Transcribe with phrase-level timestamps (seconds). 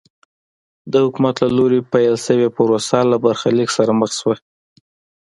[0.91, 4.35] د حکومت له لوري پیل شوې پروسه له برخلیک سره مخ شوه.